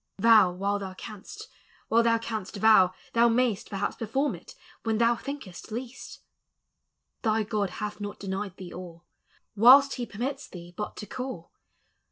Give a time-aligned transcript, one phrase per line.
[0.17, 1.47] Vow while thou canst;
[1.87, 3.63] while thou canst vow, thou may's!
[3.63, 6.21] Perhaps perforin it when thou thinkest least.
[7.21, 9.05] Thy (Jod hath not denied thee all,
[9.55, 11.51] Whilst he permits thee hut to call.